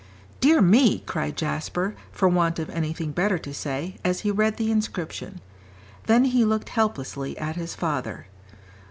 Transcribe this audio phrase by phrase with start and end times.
[0.39, 4.71] "Dear me!" cried Jasper, for want of anything better to say, as he read the
[4.71, 5.41] inscription.
[6.07, 8.25] Then he looked helplessly at his father.